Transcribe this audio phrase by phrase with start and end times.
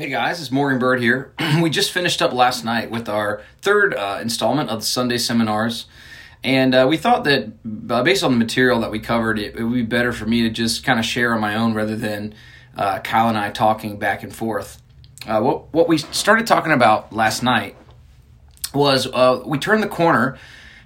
[0.00, 1.34] Hey guys, it's Morgan Bird here.
[1.60, 5.84] we just finished up last night with our third uh, installment of the Sunday seminars.
[6.42, 7.52] And uh, we thought that
[7.90, 10.40] uh, based on the material that we covered, it, it, would be better for me
[10.40, 12.34] to just kind of share on my own rather than
[12.78, 14.80] uh, Kyle and I talking back and forth.
[15.26, 17.76] Uh, what, what we started talking about last night
[18.72, 20.38] was uh, we turned the corner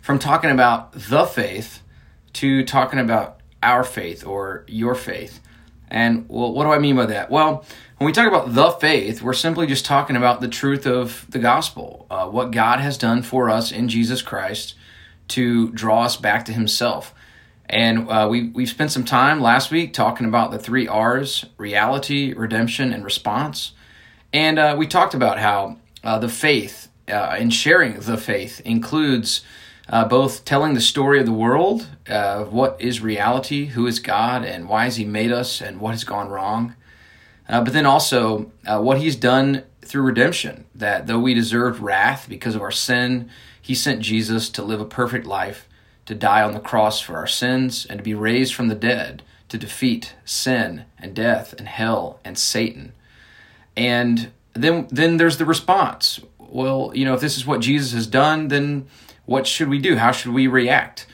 [0.02, 1.84] from talking about the faith
[2.32, 5.38] to talking about our faith or your faith.
[5.86, 7.30] And well, what do I mean by that?
[7.30, 7.64] Well,
[8.04, 11.38] when we talk about the faith, we're simply just talking about the truth of the
[11.38, 14.74] gospel, uh, what God has done for us in Jesus Christ
[15.28, 17.14] to draw us back to Himself.
[17.64, 22.34] And uh, we, we've spent some time last week talking about the three R's reality,
[22.34, 23.72] redemption, and response.
[24.34, 29.40] And uh, we talked about how uh, the faith uh, and sharing the faith includes
[29.88, 34.44] uh, both telling the story of the world, of what is reality, who is God,
[34.44, 36.74] and why has He made us, and what has gone wrong
[37.48, 42.26] uh, but then also uh, what he's done through redemption, that though we deserved wrath
[42.28, 43.28] because of our sin,
[43.60, 45.68] he sent Jesus to live a perfect life,
[46.06, 49.22] to die on the cross for our sins, and to be raised from the dead
[49.48, 52.92] to defeat sin and death and hell and Satan.
[53.76, 56.20] And then, then there's the response.
[56.38, 58.86] Well, you know, if this is what Jesus has done, then
[59.26, 59.96] what should we do?
[59.96, 61.06] How should we react?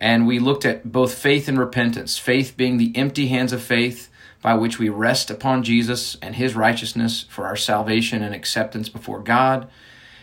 [0.00, 2.18] And we looked at both faith and repentance.
[2.18, 4.10] Faith being the empty hands of faith,
[4.44, 9.20] by which we rest upon Jesus and his righteousness for our salvation and acceptance before
[9.20, 9.66] God.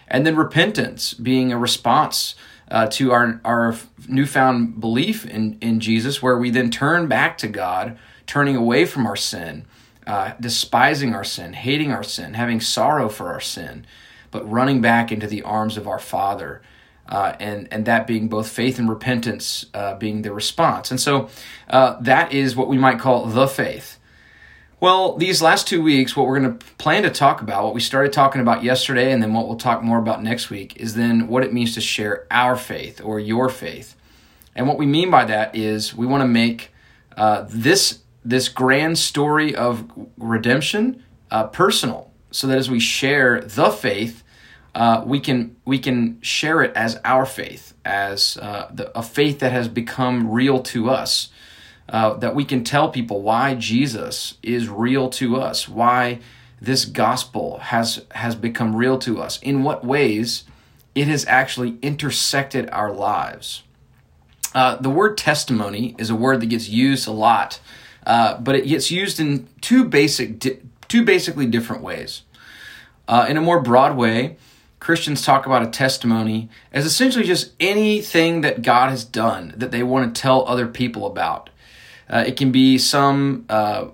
[0.08, 2.36] And then repentance being a response
[2.70, 3.76] uh, to our, our
[4.08, 9.08] newfound belief in, in Jesus, where we then turn back to God, turning away from
[9.08, 9.66] our sin,
[10.06, 13.88] uh, despising our sin, hating our sin, having sorrow for our sin,
[14.30, 16.62] but running back into the arms of our Father.
[17.10, 21.28] Uh, and and that being both faith and repentance uh, being the response, and so
[21.70, 23.98] uh, that is what we might call the faith.
[24.82, 27.82] Well, these last two weeks, what we're going to plan to talk about, what we
[27.82, 31.28] started talking about yesterday, and then what we'll talk more about next week, is then
[31.28, 33.96] what it means to share our faith or your faith.
[34.56, 36.74] And what we mean by that is we want to make
[37.16, 43.70] uh, this this grand story of redemption uh, personal, so that as we share the
[43.70, 44.24] faith,
[44.74, 49.38] uh, we can we can share it as our faith, as uh, the, a faith
[49.40, 51.30] that has become real to us
[51.92, 56.20] uh, that we can tell people why Jesus is real to us, why
[56.60, 60.46] this gospel has has become real to us, in what ways
[60.96, 63.64] it has actually intersected our lives.
[64.54, 67.60] Uh, the word testimony is a word that gets used a lot,
[68.06, 72.24] uh, but it gets used in two basic, di- two basically different ways.
[73.08, 74.38] Uh, in a more broad way,
[74.80, 79.84] Christians talk about a testimony as essentially just anything that God has done that they
[79.84, 81.50] want to tell other people about.
[82.12, 83.88] Uh, it can be some uh,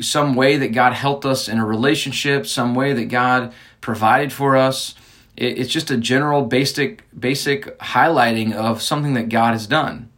[0.00, 4.54] some way that God helped us in a relationship, some way that God provided for
[4.54, 4.94] us.
[5.34, 10.10] It, it's just a general basic basic highlighting of something that God has done.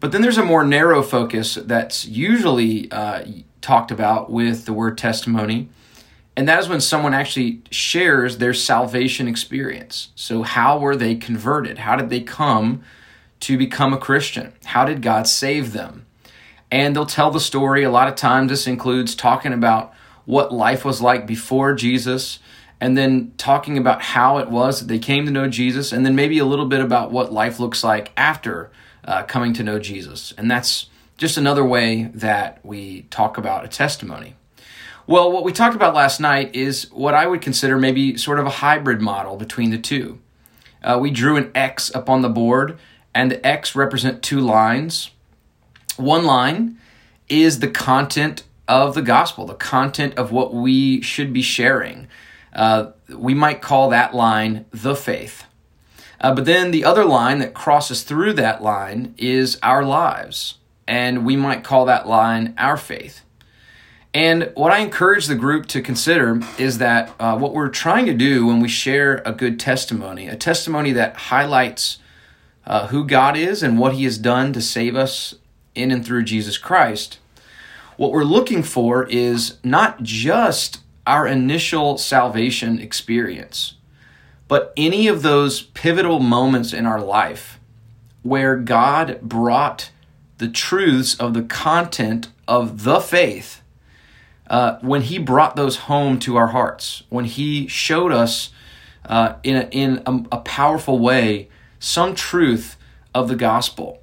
[0.00, 3.24] But then there's a more narrow focus that's usually uh,
[3.60, 5.68] talked about with the word testimony,
[6.36, 10.08] and that is when someone actually shares their salvation experience.
[10.16, 11.78] So, how were they converted?
[11.78, 12.82] How did they come
[13.38, 14.52] to become a Christian?
[14.64, 16.06] How did God save them?
[16.72, 17.84] And they'll tell the story.
[17.84, 19.92] A lot of times, this includes talking about
[20.24, 22.38] what life was like before Jesus,
[22.80, 26.16] and then talking about how it was that they came to know Jesus, and then
[26.16, 28.70] maybe a little bit about what life looks like after
[29.04, 30.32] uh, coming to know Jesus.
[30.38, 30.86] And that's
[31.18, 34.34] just another way that we talk about a testimony.
[35.06, 38.46] Well, what we talked about last night is what I would consider maybe sort of
[38.46, 40.20] a hybrid model between the two.
[40.82, 42.78] Uh, we drew an X up on the board,
[43.14, 45.10] and the X represent two lines
[45.98, 46.78] one line
[47.28, 52.06] is the content of the gospel, the content of what we should be sharing.
[52.52, 55.44] Uh, we might call that line the faith.
[56.20, 61.26] Uh, but then the other line that crosses through that line is our lives, and
[61.26, 63.22] we might call that line our faith.
[64.14, 68.14] And what I encourage the group to consider is that uh, what we're trying to
[68.14, 71.98] do when we share a good testimony, a testimony that highlights
[72.66, 75.34] uh, who God is and what He has done to save us
[75.74, 77.18] in and through Jesus Christ,
[77.96, 83.74] what we're looking for is not just our initial salvation experience,
[84.48, 87.58] but any of those pivotal moments in our life
[88.22, 89.90] where God brought
[90.38, 93.62] the truths of the content of the faith,
[94.48, 98.50] uh, when He brought those home to our hearts, when He showed us
[99.06, 101.48] uh, in, a, in a, a powerful way
[101.78, 102.76] some truth
[103.14, 104.01] of the gospel.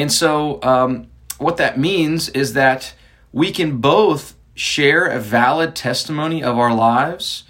[0.00, 2.94] And so, um, what that means is that
[3.34, 7.44] we can both share a valid testimony of our lives,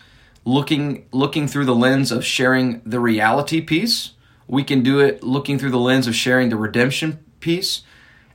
[0.44, 4.14] looking looking through the lens of sharing the reality piece.
[4.48, 7.82] We can do it looking through the lens of sharing the redemption piece,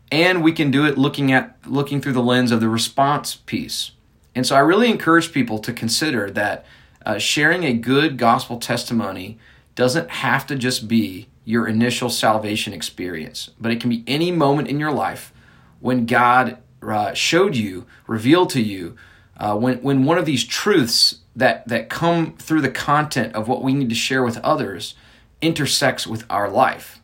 [0.09, 3.91] and we can do it looking at looking through the lens of the response piece.
[4.33, 6.65] And so I really encourage people to consider that
[7.05, 9.37] uh, sharing a good gospel testimony
[9.75, 14.67] doesn't have to just be your initial salvation experience, but it can be any moment
[14.67, 15.31] in your life
[15.79, 18.95] when God uh, showed you, revealed to you,
[19.37, 23.61] uh, when when one of these truths that that come through the content of what
[23.61, 24.95] we need to share with others
[25.41, 27.01] intersects with our life.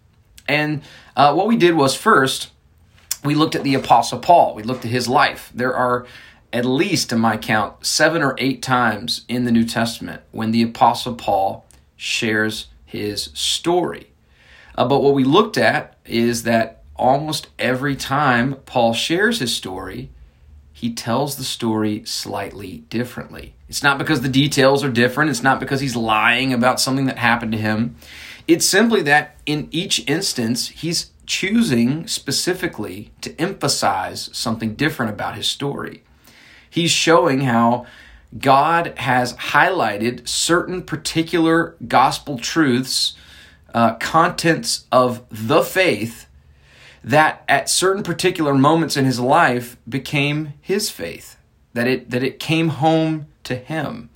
[0.48, 0.82] And
[1.16, 2.50] uh, what we did was first
[3.24, 4.56] we looked at the Apostle Paul.
[4.56, 5.52] We looked at his life.
[5.54, 6.06] There are
[6.54, 10.64] at least, in my count, seven or eight times in the New Testament when the
[10.64, 11.66] Apostle Paul
[11.96, 14.11] shares his story.
[14.82, 20.10] Uh, but what we looked at is that almost every time Paul shares his story,
[20.74, 23.54] he tells the story slightly differently.
[23.70, 27.20] It's not because the details are different, it's not because he's lying about something that
[27.20, 27.96] happened to him.
[28.48, 35.46] It's simply that in each instance, he's choosing specifically to emphasize something different about his
[35.46, 36.02] story.
[36.68, 37.86] He's showing how
[38.36, 43.14] God has highlighted certain particular gospel truths,
[43.74, 46.28] uh, contents of the faith
[47.04, 51.38] that at certain particular moments in his life became his faith,
[51.74, 54.10] that it, that it came home to him.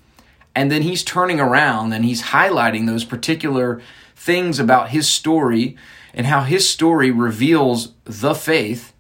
[0.54, 3.82] And then he's turning around and he's highlighting those particular
[4.16, 5.76] things about his story
[6.14, 8.94] and how his story reveals the faith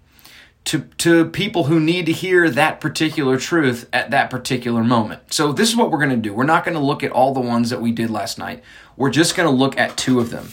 [0.65, 5.33] to, to people who need to hear that particular truth at that particular moment.
[5.33, 6.33] So, this is what we're going to do.
[6.33, 8.63] We're not going to look at all the ones that we did last night,
[8.97, 10.49] we're just going to look at two of them.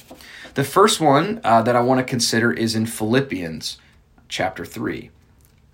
[0.55, 3.79] The first one uh, that I want to consider is in Philippians
[4.29, 5.11] chapter 3.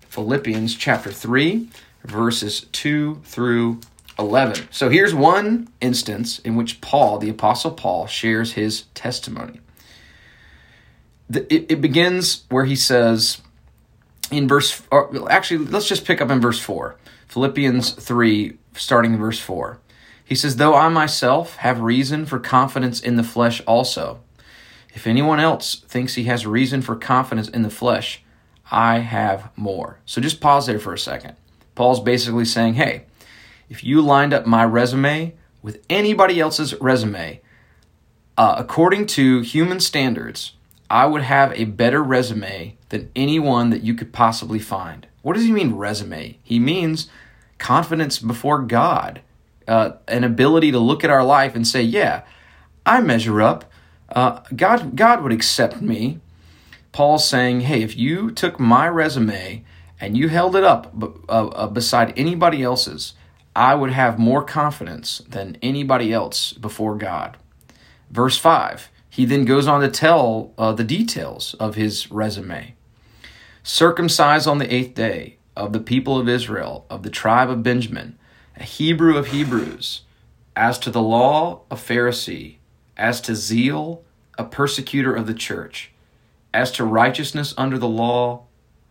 [0.07, 1.69] Philippians chapter 3,
[2.05, 3.81] verses 2 through
[4.17, 4.67] 11.
[4.71, 9.59] So here's one instance in which Paul, the Apostle Paul, shares his testimony.
[11.29, 13.41] It, it begins where he says,
[14.31, 14.81] in verse,
[15.29, 16.95] actually, let's just pick up in verse 4.
[17.27, 19.79] Philippians 3, starting in verse 4.
[20.23, 24.21] He says, Though I myself have reason for confidence in the flesh also,
[24.93, 28.23] if anyone else thinks he has reason for confidence in the flesh,
[28.71, 29.99] I have more.
[30.05, 31.35] So just pause there for a second.
[31.75, 33.05] Paul's basically saying, Hey,
[33.69, 37.41] if you lined up my resume with anybody else's resume,
[38.37, 40.53] uh, according to human standards,
[40.89, 45.07] I would have a better resume than anyone that you could possibly find.
[45.21, 46.37] What does he mean, resume?
[46.43, 47.09] He means
[47.57, 49.21] confidence before God,
[49.67, 52.23] uh, an ability to look at our life and say, yeah,
[52.85, 53.71] I measure up.
[54.09, 56.19] Uh, God, God would accept me.
[56.91, 59.63] Paul's saying, hey, if you took my resume
[59.99, 60.91] and you held it up
[61.29, 63.13] uh, uh, beside anybody else's,
[63.55, 67.37] I would have more confidence than anybody else before God.
[68.09, 72.75] Verse 5 he then goes on to tell uh, the details of his resume.
[73.63, 78.17] Circumcised on the eighth day of the people of Israel, of the tribe of Benjamin,
[78.55, 80.01] a Hebrew of Hebrews,
[80.55, 82.57] as to the law, a Pharisee,
[82.95, 84.03] as to zeal,
[84.37, 85.91] a persecutor of the church,
[86.53, 88.45] as to righteousness under the law,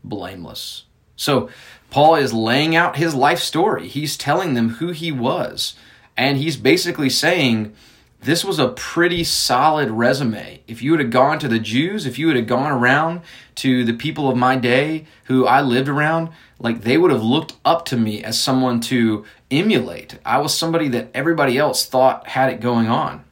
[0.05, 0.85] blameless.
[1.17, 1.49] So,
[1.91, 3.89] Paul is laying out his life story.
[3.89, 5.75] He's telling them who he was.
[6.17, 7.75] And he's basically saying,
[8.21, 10.61] this was a pretty solid resume.
[10.67, 13.21] If you would have gone to the Jews, if you would have gone around
[13.57, 17.55] to the people of my day who I lived around, like they would have looked
[17.65, 20.19] up to me as someone to emulate.
[20.25, 23.25] I was somebody that everybody else thought had it going on.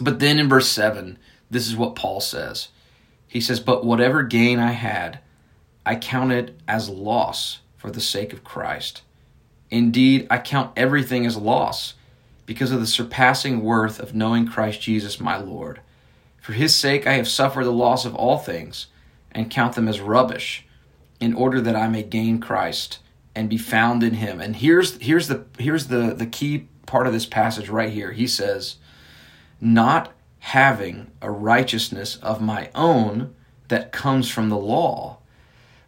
[0.00, 1.16] But then in verse 7,
[1.50, 2.68] this is what Paul says.
[3.28, 5.20] He says, But whatever gain I had,
[5.86, 9.02] I counted as loss for the sake of Christ.
[9.70, 11.94] Indeed, I count everything as loss
[12.46, 15.80] because of the surpassing worth of knowing Christ Jesus my Lord.
[16.40, 18.88] For his sake I have suffered the loss of all things,
[19.30, 20.66] and count them as rubbish,
[21.20, 22.98] in order that I may gain Christ
[23.34, 24.40] and be found in him.
[24.40, 28.12] And here's here's the here's the, the key part of this passage right here.
[28.12, 28.76] He says,
[29.60, 33.34] Not having a righteousness of my own
[33.68, 35.18] that comes from the law,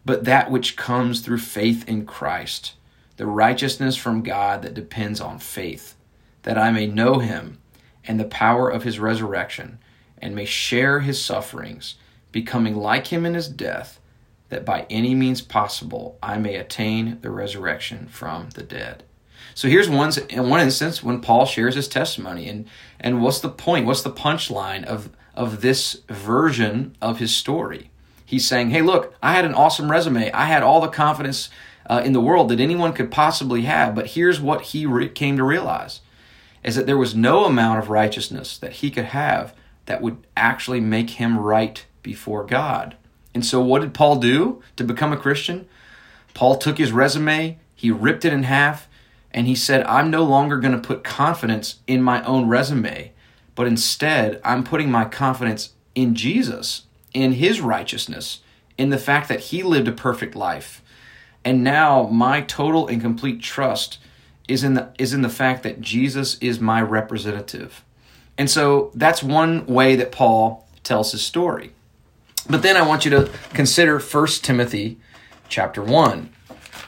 [0.05, 2.75] but that which comes through faith in Christ,
[3.17, 5.94] the righteousness from God that depends on faith
[6.45, 7.59] that I may know him
[8.07, 9.79] and the power of his resurrection,
[10.19, 11.97] and may share his sufferings,
[12.33, 14.01] becoming like him in his death,
[14.51, 19.05] that by any means possible I may attain the resurrection from the dead.
[19.55, 22.67] So here's one in one instance when Paul shares his testimony, and
[23.01, 23.87] and what's the point?
[23.87, 27.91] What's the punchline of of this version of his story?
[28.25, 30.31] He's saying, "Hey, look, I had an awesome resume.
[30.33, 31.51] I had all the confidence
[31.87, 33.95] uh, in the world that anyone could possibly have.
[33.95, 36.01] But here's what he re- came to realize
[36.65, 39.55] is that there was no amount of righteousness that he could have
[39.87, 42.97] that would actually make him right before God.
[43.35, 45.69] And so, what did Paul do to become a Christian?
[46.33, 48.89] Paul took his resume, he ripped it in half,
[49.33, 53.13] and he said, I'm no longer going to put confidence in my own resume,
[53.55, 58.41] but instead, I'm putting my confidence in Jesus, in his righteousness,
[58.79, 60.83] in the fact that he lived a perfect life.
[61.45, 63.99] And now my total and complete trust
[64.49, 67.85] is in the is in the fact that Jesus is my representative.
[68.37, 71.73] And so that's one way that Paul tells his story.
[72.49, 74.99] But then I want you to consider 1 Timothy
[75.49, 76.31] chapter 1.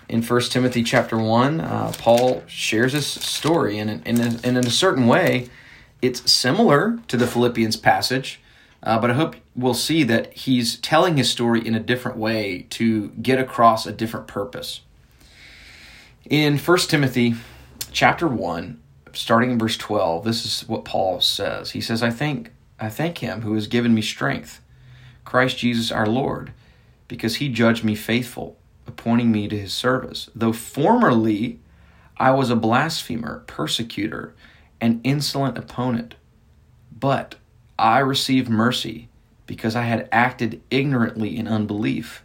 [0.08, 4.56] In 1 Timothy chapter 1, uh, Paul shares his story, and in, in, a, in
[4.56, 5.48] a certain way,
[6.02, 8.40] it's similar to the Philippians passage,
[8.82, 12.66] uh, but I hope we'll see that he's telling his story in a different way
[12.70, 14.82] to get across a different purpose.
[16.28, 17.36] In 1 Timothy
[17.92, 21.70] chapter 1, starting in verse 12, this is what Paul says.
[21.70, 24.60] He says, I thank, I thank him who has given me strength,
[25.24, 26.52] Christ Jesus our Lord,
[27.06, 28.56] because he judged me faithful,
[28.88, 30.28] appointing me to his service.
[30.34, 31.60] Though formerly
[32.16, 34.34] I was a blasphemer, persecutor,
[34.80, 36.16] an insolent opponent,
[36.90, 37.36] but
[37.78, 39.08] I received mercy
[39.46, 42.24] because I had acted ignorantly in unbelief,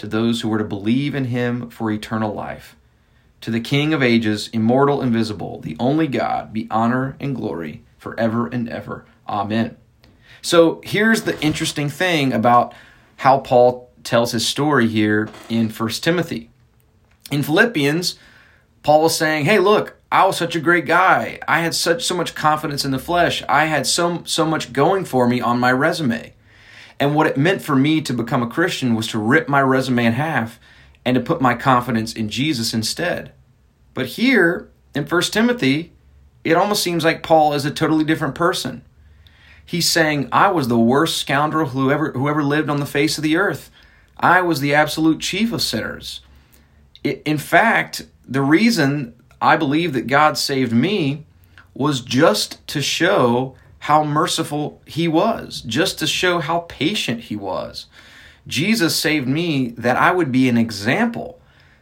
[0.00, 2.74] to those who were to believe in him for eternal life.
[3.42, 7.84] To the King of ages, immortal, and invisible, the only God, be honor and glory
[7.98, 9.04] forever and ever.
[9.28, 9.76] Amen.
[10.40, 12.72] So here's the interesting thing about
[13.16, 16.48] how Paul tells his story here in 1 Timothy.
[17.30, 18.18] In Philippians,
[18.82, 21.40] Paul is saying, Hey, look, I was such a great guy.
[21.46, 23.42] I had such so much confidence in the flesh.
[23.50, 26.32] I had so so much going for me on my resume.
[27.00, 30.04] And what it meant for me to become a Christian was to rip my resume
[30.04, 30.60] in half
[31.04, 33.32] and to put my confidence in Jesus instead.
[33.94, 35.92] But here in 1 Timothy,
[36.44, 38.84] it almost seems like Paul is a totally different person.
[39.64, 43.16] He's saying, I was the worst scoundrel who ever, who ever lived on the face
[43.16, 43.70] of the earth.
[44.18, 46.20] I was the absolute chief of sinners.
[47.02, 51.24] In fact, the reason I believe that God saved me
[51.72, 57.86] was just to show how merciful He was, just to show how patient He was.
[58.46, 61.40] Jesus saved me that I would be an example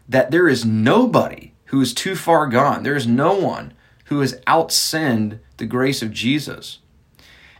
[0.09, 2.83] that there is nobody who is too far gone.
[2.83, 3.75] There is no one
[4.07, 6.79] who has outsinned the grace of Jesus.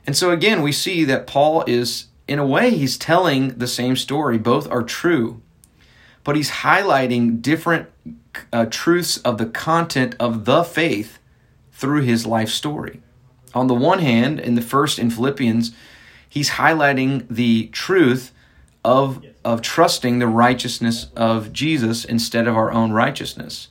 [0.07, 3.97] And so again, we see that Paul is, in a way, he's telling the same
[3.97, 4.39] story.
[4.39, 5.43] Both are true,
[6.25, 7.89] but he's highlighting different
[8.53, 11.19] uh, truths of the content of the faith
[11.73, 13.03] through his life story.
[13.59, 15.73] On the one hand, in the first in Philippians,
[16.29, 18.31] he's highlighting the truth
[18.85, 23.67] of, of trusting the righteousness of Jesus instead of our own righteousness.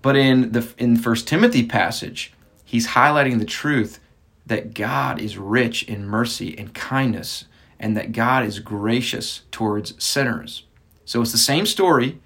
[0.00, 2.32] But in the in First Timothy passage,
[2.64, 3.98] he's highlighting the truth
[4.46, 7.46] that God is rich in mercy and kindness,
[7.80, 10.62] and that God is gracious towards sinners.
[11.04, 12.20] So it's the same story,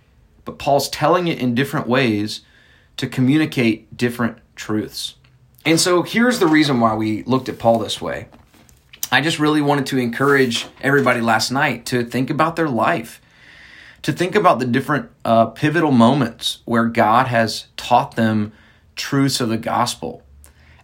[0.44, 2.42] but Paul's telling it in different ways
[2.98, 5.14] to communicate different truths.
[5.64, 8.28] And so here's the reason why we looked at Paul this way.
[9.12, 13.20] I just really wanted to encourage everybody last night to think about their life,
[14.02, 18.52] to think about the different uh, pivotal moments where God has taught them
[18.96, 20.22] truths of the gospel,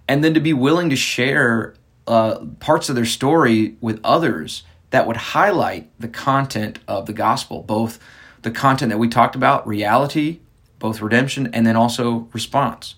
[0.08, 1.74] and then to be willing to share
[2.06, 7.62] uh, parts of their story with others that would highlight the content of the gospel,
[7.62, 7.98] both
[8.42, 10.40] the content that we talked about, reality,
[10.78, 12.96] both redemption, and then also response.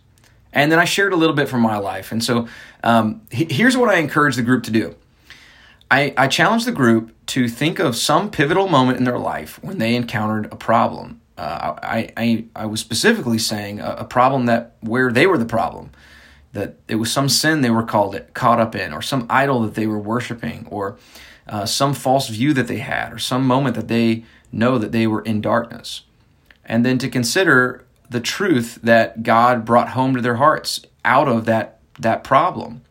[0.52, 2.11] And then I shared a little bit from my life.
[2.11, 2.49] And so
[2.83, 4.97] um, here's what I encourage the group to do
[5.90, 9.78] I, I challenge the group to think of some pivotal moment in their life when
[9.78, 11.21] they encountered a problem.
[11.37, 15.45] Uh, I, I, I was specifically saying a, a, problem that where they were the
[15.45, 15.90] problem,
[16.52, 19.61] that it was some sin they were called it, caught up in, or some idol
[19.61, 20.99] that they were worshiping, or
[21.47, 25.07] uh, some false view that they had, or some moment that they know that they
[25.07, 26.02] were in darkness.
[26.64, 31.44] And then to consider the truth that God brought home to their hearts out of
[31.44, 32.82] that, that problem.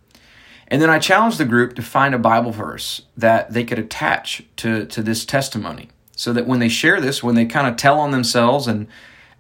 [0.68, 4.44] And then I challenged the group to find a Bible verse that they could attach
[4.58, 8.00] to, to this testimony so that when they share this, when they kind of tell
[8.00, 8.88] on themselves and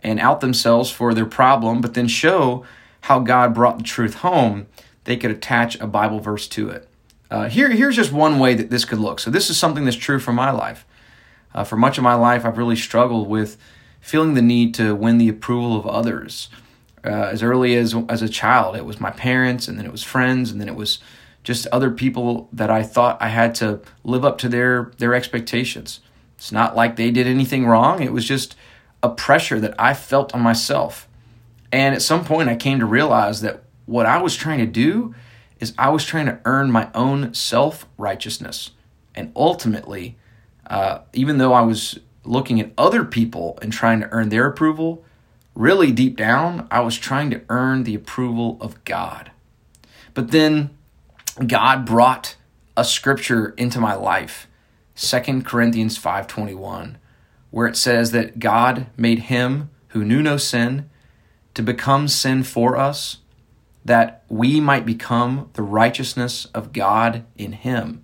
[0.04, 2.66] and out themselves for their problem, but then show
[3.02, 4.68] how God brought the truth home,
[5.04, 6.88] they could attach a Bible verse to it.
[7.30, 9.20] Uh, here, here's just one way that this could look.
[9.20, 10.86] So, this is something that's true for my life.
[11.54, 13.58] Uh, for much of my life, I've really struggled with
[14.02, 16.50] feeling the need to win the approval of others.
[17.04, 20.04] Uh, as early as as a child, it was my parents, and then it was
[20.04, 21.00] friends, and then it was
[21.44, 26.02] just other people that I thought I had to live up to their their expectations.
[26.36, 28.04] It's not like they did anything wrong.
[28.04, 28.56] It was just
[29.02, 31.08] a pressure that I felt on myself.
[31.72, 35.16] And at some point, I came to realize that what I was trying to do
[35.60, 38.72] is I was trying to earn my own self righteousness.
[39.16, 40.18] And ultimately,
[40.70, 45.04] uh, even though I was looking at other people and trying to earn their approval,
[45.56, 49.32] really deep down, I was trying to earn the approval of God.
[50.14, 50.72] But then
[51.46, 52.36] God brought
[52.76, 54.48] a scripture into my life,
[54.96, 56.98] 2 Corinthians 5:21,
[57.52, 60.90] where it says that God made him who knew no sin
[61.54, 63.18] to become sin for us
[63.88, 68.04] that we might become the righteousness of God in him.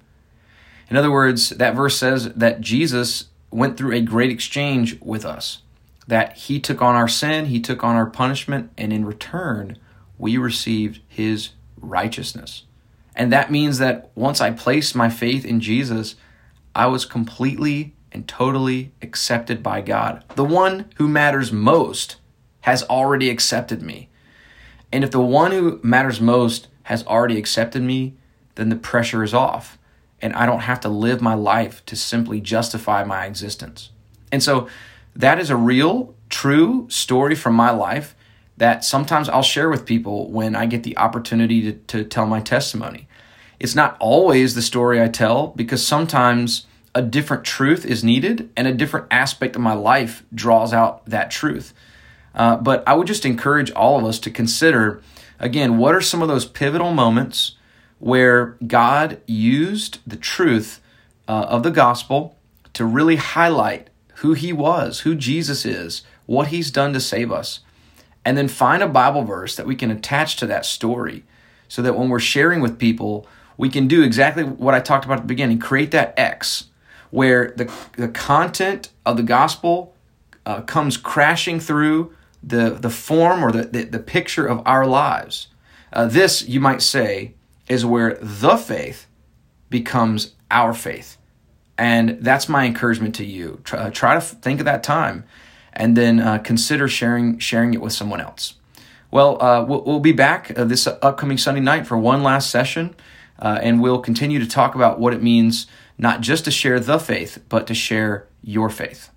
[0.89, 5.61] In other words, that verse says that Jesus went through a great exchange with us,
[6.07, 9.77] that he took on our sin, he took on our punishment, and in return,
[10.17, 12.63] we received his righteousness.
[13.15, 16.15] And that means that once I placed my faith in Jesus,
[16.75, 20.23] I was completely and totally accepted by God.
[20.35, 22.17] The one who matters most
[22.61, 24.09] has already accepted me.
[24.91, 28.15] And if the one who matters most has already accepted me,
[28.55, 29.77] then the pressure is off.
[30.23, 33.91] And I don't have to live my life to simply justify my existence.
[34.31, 34.67] And so
[35.15, 38.15] that is a real, true story from my life
[38.57, 42.39] that sometimes I'll share with people when I get the opportunity to, to tell my
[42.39, 43.07] testimony.
[43.59, 46.65] It's not always the story I tell because sometimes
[46.95, 51.31] a different truth is needed and a different aspect of my life draws out that
[51.31, 51.73] truth.
[52.33, 55.01] Uh, but I would just encourage all of us to consider
[55.39, 57.55] again, what are some of those pivotal moments
[58.03, 60.81] where God used the truth
[61.25, 62.35] uh, of the gospel
[62.73, 67.61] to really highlight who He was, who Jesus is, what He's done to save us,
[68.25, 71.23] and then find a Bible verse that we can attach to that story
[71.69, 73.25] so that when we're sharing with people,
[73.55, 76.65] we can do exactly what I talked about at the beginning create that X
[77.09, 79.95] where the, the content of the gospel
[80.45, 85.47] uh, comes crashing through the, the form or the, the, the picture of our lives.
[85.93, 87.33] Uh, this, you might say,
[87.67, 89.07] is where the faith
[89.69, 91.17] becomes our faith.
[91.77, 93.61] And that's my encouragement to you.
[93.63, 95.23] Try, uh, try to think of that time
[95.73, 98.55] and then uh, consider sharing, sharing it with someone else.
[99.09, 102.95] Well, uh, we'll, we'll, be back uh, this upcoming Sunday night for one last session,
[103.39, 106.99] uh, and we'll continue to talk about what it means not just to share the
[106.99, 109.09] faith, but to share your faith.